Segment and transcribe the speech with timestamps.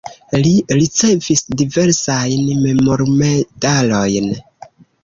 [0.43, 4.35] Li ricevis diversajn memormedalojn.